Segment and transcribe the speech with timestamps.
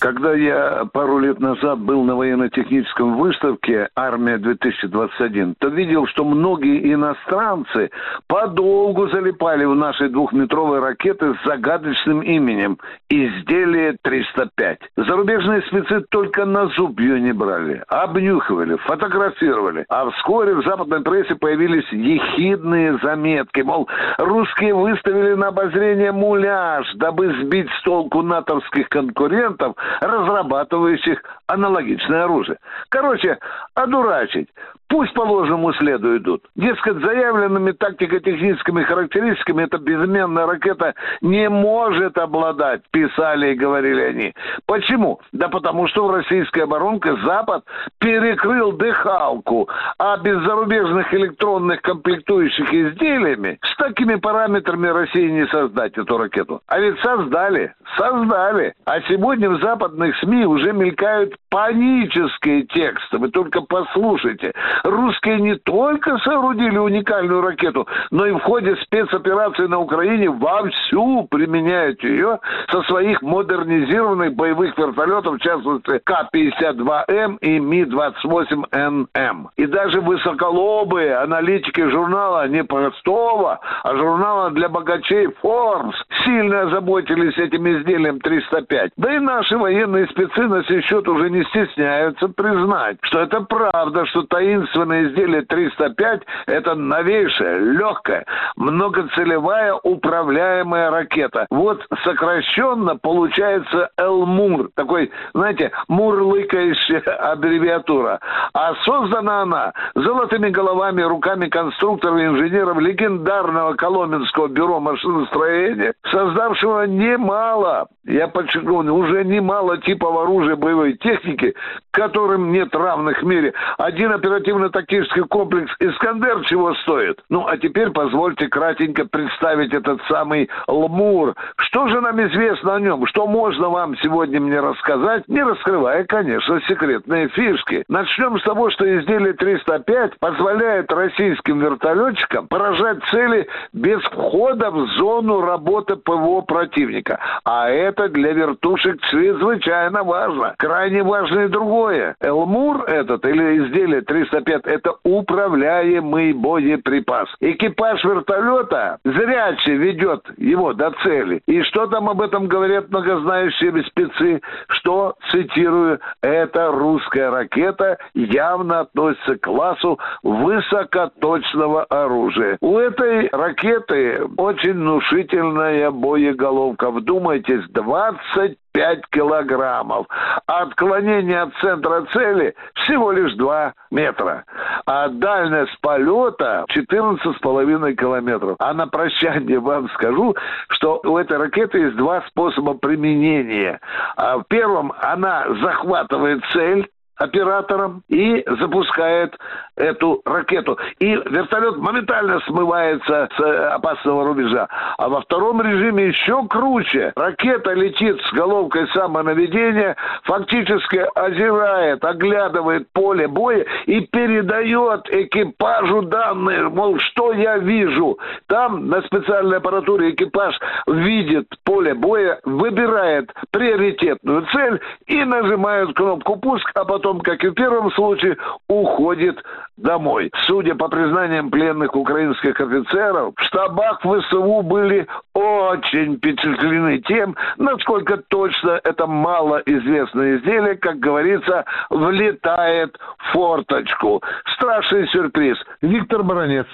[0.00, 7.90] Когда я пару лет назад был на военно-техническом выставке «Армия-2021», то видел, что многие иностранцы
[8.26, 12.78] подолгу залипали в наши двухметровые ракеты с загадочным именем
[13.10, 14.78] «Изделие 305».
[14.96, 19.84] Зарубежные спецы только на зуб ее не брали, обнюхивали, фотографировали.
[19.90, 27.34] А вскоре в западной прессе появились ехидные заметки, мол, русские выставили на обозрение муляж, дабы
[27.42, 32.58] сбить с толку натовских конкурентов– разрабатывающих аналогичное оружие.
[32.88, 33.38] Короче,
[33.74, 34.48] одурачить.
[34.90, 36.42] Пусть по ложному следу идут.
[36.56, 44.34] Дескать, заявленными тактико-техническими характеристиками эта безменная ракета не может обладать, писали и говорили они.
[44.66, 45.20] Почему?
[45.30, 47.64] Да потому что в российской оборонке Запад
[48.00, 56.18] перекрыл дыхалку, а без зарубежных электронных комплектующих изделиями с такими параметрами России не создать эту
[56.18, 56.62] ракету.
[56.66, 58.74] А ведь создали, создали.
[58.86, 63.18] А сегодня в западных СМИ уже мелькают панические тексты.
[63.18, 64.52] Вы только послушайте.
[64.84, 72.02] Русские не только соорудили уникальную ракету, но и в ходе спецоперации на Украине вовсю применяют
[72.02, 72.38] ее
[72.70, 79.48] со своих модернизированных боевых вертолетов, в частности К-52М и Ми-28НМ.
[79.56, 85.94] И даже высоколобые аналитики журнала не простого, а журнала для богачей Forbes
[86.24, 88.92] сильно озаботились этим изделием 305.
[88.96, 94.06] Да и наши военные спецы на сей счет уже не стесняются признать, что это правда,
[94.06, 94.22] что
[94.70, 98.24] таинственное изделие 305– это новейшая, легкая,
[98.56, 101.46] многоцелевая управляемая ракета.
[101.50, 107.00] Вот сокращенно получается Элмур, такой, знаете, мурлыкающая
[107.32, 108.20] аббревиатура.
[108.54, 117.88] А создана она золотыми головами, руками конструкторов и инженеров легендарного Коломенского бюро машиностроения, создавшего немало,
[118.04, 121.54] я подчеркну, уже немало типов оружия боевой техники,
[121.90, 123.52] которым нет равных в мире.
[123.78, 124.12] Один
[124.60, 127.20] оперативно-тактический комплекс «Искандер» чего стоит?
[127.28, 131.34] Ну, а теперь позвольте кратенько представить этот самый «Лмур».
[131.56, 133.06] Что же нам известно о нем?
[133.06, 137.84] Что можно вам сегодня мне рассказать, не раскрывая, конечно, секретные фишки?
[137.88, 145.40] Начнем с того, что изделие 305 позволяет российским вертолетчикам поражать цели без входа в зону
[145.40, 147.18] работы ПВО противника.
[147.44, 150.54] А это для вертушек чрезвычайно важно.
[150.58, 152.16] Крайне важно и другое.
[152.20, 157.28] Элмур этот, или изделие 305, это управляемый боеприпас.
[157.40, 161.42] Экипаж вертолета зряче ведет его до цели.
[161.46, 164.40] И что там об этом говорят многознающие спецы?
[164.68, 172.58] Что, цитирую, это русская ракета явно относится к классу высокоточного оружия.
[172.60, 176.90] У этой ракеты очень внушительная боеголовка.
[176.90, 180.06] Вдумайтесь, 20 5 килограммов.
[180.46, 184.44] А отклонение от центра цели всего лишь 2 метра.
[184.86, 188.56] А дальность полета 14,5 километров.
[188.58, 190.34] А на прощание вам скажу,
[190.68, 193.80] что у этой ракеты есть два способа применения.
[194.16, 196.88] А в первом она захватывает цель,
[197.20, 199.36] оператором и запускает
[199.76, 200.78] эту ракету.
[200.98, 204.68] И вертолет моментально смывается с э, опасного рубежа.
[204.96, 207.12] А во втором режиме еще круче.
[207.16, 216.98] Ракета летит с головкой самонаведения, фактически озирает, оглядывает поле боя и передает экипажу данные, мол,
[216.98, 218.18] что я вижу.
[218.46, 226.70] Там на специальной аппаратуре экипаж видит поле боя, выбирает приоритетную цель и нажимает кнопку пуск,
[226.74, 228.36] а потом потом, как и в первом случае,
[228.68, 229.42] уходит
[229.76, 230.30] домой.
[230.46, 238.80] Судя по признаниям пленных украинских офицеров, в штабах ВСУ были очень впечатлены тем, насколько точно
[238.84, 244.22] это малоизвестное изделие, как говорится, влетает в форточку.
[244.54, 245.56] Страшный сюрприз.
[245.82, 246.66] Виктор Баранец,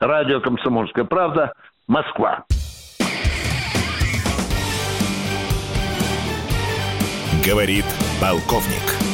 [0.00, 1.52] радио «Комсомольская правда»,
[1.86, 2.44] Москва.
[7.44, 7.84] Говорит
[8.20, 9.13] полковник.